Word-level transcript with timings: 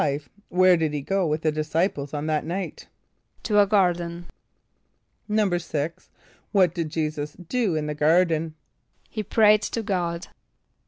= 0.29 0.41
Where 0.49 0.77
did 0.77 0.93
he 0.95 1.01
go 1.01 1.27
with 1.27 1.43
the 1.43 1.51
disciples 1.51 2.11
on 2.11 2.25
that 2.25 2.43
night? 2.43 2.87
=To 3.43 3.59
a 3.59 3.67
garden.= 3.67 4.25
=6.= 5.29 6.09
What 6.51 6.73
did 6.73 6.89
J[=e]´[s+]us 6.89 7.33
do 7.33 7.75
in 7.75 7.85
the 7.85 7.93
garden? 7.93 8.55
=He 9.11 9.21
prayed 9.21 9.61
to 9.61 9.83
God. 9.83 10.29